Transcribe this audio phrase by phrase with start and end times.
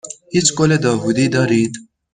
[0.33, 1.73] هیچ گل داوودی دارید؟